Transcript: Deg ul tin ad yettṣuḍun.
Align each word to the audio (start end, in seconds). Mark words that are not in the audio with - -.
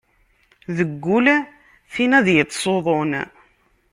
Deg 0.77 1.03
ul 1.17 1.27
tin 1.93 2.11
ad 2.19 2.27
yettṣuḍun. 2.35 3.11